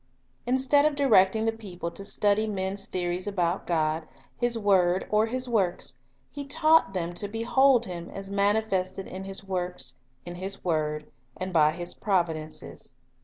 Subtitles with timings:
[0.47, 5.27] Instead of directing the people to study men's the ories about God, His word, or
[5.27, 5.95] His works,
[6.31, 9.93] He taught them to behold Him, as manifested in His works,
[10.25, 11.05] in His word,
[11.37, 12.95] and by His providences.